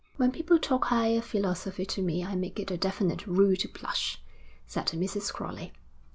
'When 0.15 0.31
people 0.31 0.57
talk 0.57 0.85
higher 0.85 1.21
philosophy 1.21 1.85
to 1.85 2.01
me 2.01 2.25
I 2.25 2.33
make 2.33 2.59
it 2.59 2.71
a 2.71 2.75
definite 2.77 3.27
rule 3.27 3.55
to 3.57 3.67
blush,' 3.67 4.19
said 4.65 4.87
Mrs. 4.87 5.31
Crowley. 5.31 5.73